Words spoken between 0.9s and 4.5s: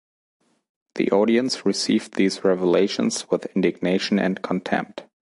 The audience received these revelations with indignation and